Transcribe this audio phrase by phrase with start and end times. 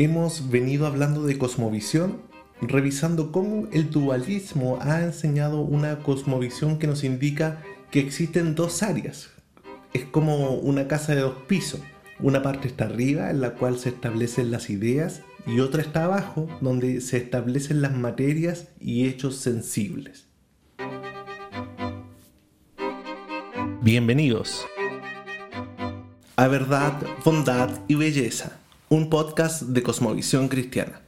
[0.00, 2.22] Hemos venido hablando de cosmovisión,
[2.60, 9.30] revisando cómo el dualismo ha enseñado una cosmovisión que nos indica que existen dos áreas.
[9.92, 11.80] Es como una casa de dos pisos.
[12.20, 16.46] Una parte está arriba, en la cual se establecen las ideas, y otra está abajo,
[16.60, 20.28] donde se establecen las materias y hechos sensibles.
[23.82, 24.64] Bienvenidos
[26.36, 28.60] a Verdad, Bondad y Belleza,
[28.90, 31.02] un podcast de Cosmovisión Cristiana.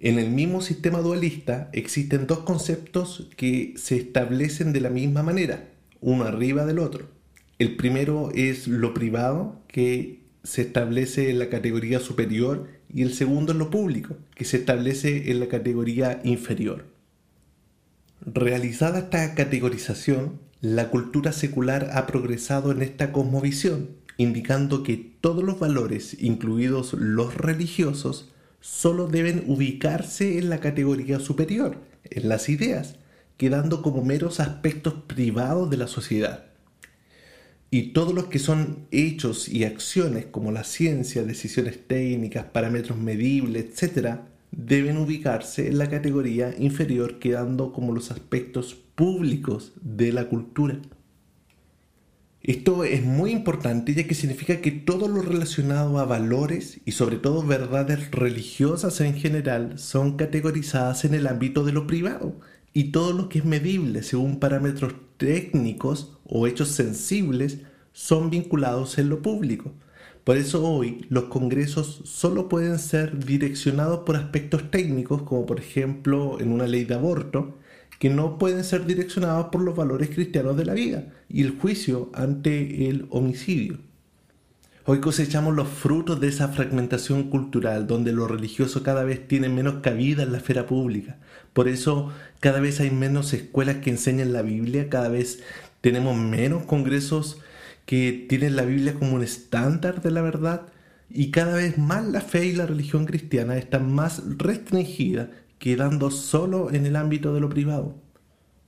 [0.00, 5.68] En el mismo sistema dualista existen dos conceptos que se establecen de la misma manera,
[6.00, 7.06] uno arriba del otro.
[7.60, 13.52] El primero es lo privado, que se establece en la categoría superior, y el segundo
[13.52, 16.97] es lo público, que se establece en la categoría inferior.
[18.34, 25.58] Realizada esta categorización, la cultura secular ha progresado en esta cosmovisión, indicando que todos los
[25.58, 28.28] valores, incluidos los religiosos,
[28.60, 32.96] solo deben ubicarse en la categoría superior, en las ideas,
[33.38, 36.44] quedando como meros aspectos privados de la sociedad.
[37.70, 43.82] Y todos los que son hechos y acciones como la ciencia, decisiones técnicas, parámetros medibles,
[43.82, 44.18] etc.,
[44.50, 50.80] deben ubicarse en la categoría inferior quedando como los aspectos públicos de la cultura.
[52.42, 57.16] Esto es muy importante ya que significa que todo lo relacionado a valores y sobre
[57.16, 62.40] todo verdades religiosas en general son categorizadas en el ámbito de lo privado
[62.72, 67.58] y todo lo que es medible según parámetros técnicos o hechos sensibles
[67.92, 69.74] son vinculados en lo público.
[70.28, 76.38] Por eso hoy los congresos solo pueden ser direccionados por aspectos técnicos como por ejemplo
[76.38, 77.56] en una ley de aborto
[77.98, 82.10] que no pueden ser direccionados por los valores cristianos de la vida y el juicio
[82.12, 83.78] ante el homicidio.
[84.84, 89.76] Hoy cosechamos los frutos de esa fragmentación cultural donde lo religioso cada vez tiene menos
[89.76, 91.16] cabida en la esfera pública.
[91.54, 95.42] Por eso cada vez hay menos escuelas que enseñan la Biblia, cada vez
[95.80, 97.38] tenemos menos congresos
[97.88, 100.66] que tienen la Biblia como un estándar de la verdad
[101.08, 106.70] y cada vez más la fe y la religión cristiana están más restringidas quedando solo
[106.70, 107.94] en el ámbito de lo privado.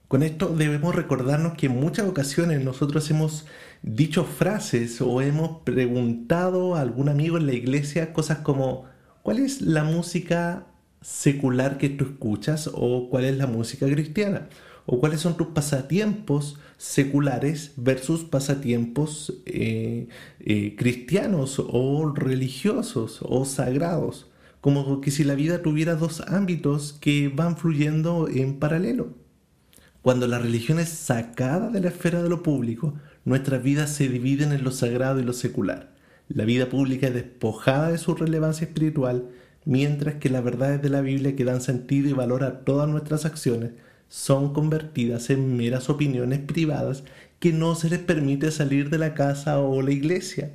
[0.08, 3.44] Con esto debemos recordarnos que en muchas ocasiones nosotros hemos
[3.82, 8.86] dicho frases o hemos preguntado a algún amigo en la iglesia cosas como
[9.22, 10.66] ¿cuál es la música
[11.02, 14.48] secular que tú escuchas o cuál es la música cristiana?
[14.86, 20.08] O cuáles son tus pasatiempos seculares versus pasatiempos eh,
[20.40, 24.30] eh, cristianos o religiosos o sagrados
[24.60, 29.14] como que si la vida tuviera dos ámbitos que van fluyendo en paralelo.
[30.02, 34.52] Cuando la religión es sacada de la esfera de lo público, nuestras vidas se dividen
[34.52, 35.94] en lo sagrado y lo secular.
[36.28, 39.28] La vida pública es despojada de su relevancia espiritual,
[39.64, 43.24] mientras que las verdades de la Biblia que dan sentido y valor a todas nuestras
[43.24, 43.72] acciones
[44.10, 47.04] son convertidas en meras opiniones privadas
[47.38, 50.50] que no se les permite salir de la casa o la iglesia.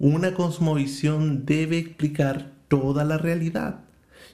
[0.00, 3.84] Una cosmovisión debe explicar toda la realidad.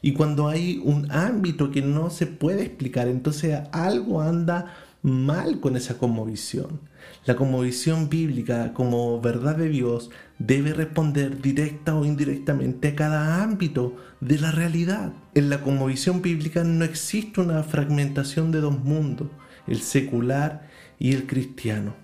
[0.01, 4.75] Y cuando hay un ámbito que no se puede explicar, entonces algo anda
[5.09, 6.81] mal con esa conmovisión.
[7.25, 13.97] La conmovisión bíblica como verdad de Dios debe responder directa o indirectamente a cada ámbito
[14.21, 15.13] de la realidad.
[15.35, 19.29] En la conmovisión bíblica no existe una fragmentación de dos mundos,
[19.67, 20.69] el secular
[20.99, 21.95] y el cristiano.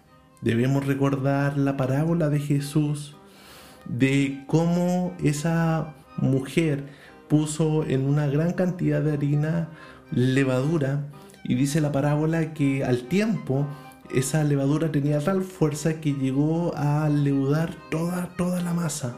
[0.41, 3.17] Debemos recordar la parábola de Jesús
[3.87, 6.85] de cómo esa mujer
[7.29, 9.69] puso en una gran cantidad de harina
[10.11, 11.05] levadura
[11.45, 13.67] y dice la parábola que al tiempo
[14.13, 19.17] esa levadura tenía tal fuerza que llegó a leudar toda, toda la masa.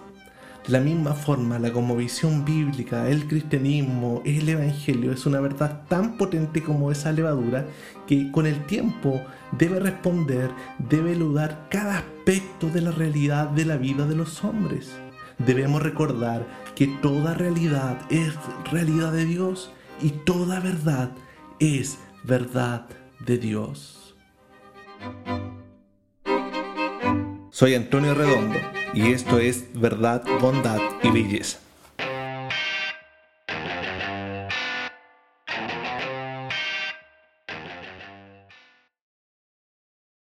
[0.66, 6.16] De la misma forma, la conmovisión bíblica, el cristianismo, el evangelio es una verdad tan
[6.16, 7.66] potente como esa levadura
[8.08, 9.22] que con el tiempo
[9.56, 14.90] debe responder, debe leudar cada aspecto de la realidad de la vida de los hombres.
[15.38, 16.44] Debemos recordar
[16.74, 18.34] que toda realidad es
[18.72, 19.70] realidad de Dios
[20.02, 21.10] y toda verdad
[21.60, 22.88] es verdad
[23.20, 24.16] de Dios.
[27.50, 28.58] Soy Antonio Redondo
[28.94, 31.60] y esto es Verdad, Bondad y Belleza.